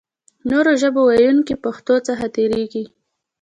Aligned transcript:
نورو 0.49 0.71
ژبو 0.81 1.01
ویونکي 1.09 1.55
پښتو 1.63 1.95
څخه 2.07 2.25
تېرېږي. 2.35 2.83